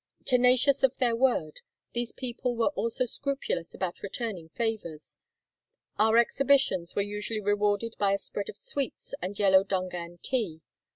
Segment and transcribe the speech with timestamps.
[0.25, 1.61] Tenacious of their word,
[1.93, 5.19] these people were also scrupulous about returning favors.
[5.99, 10.61] Our exhibitions were usually rewarded by a spread of sweets and yellow Dungan tea.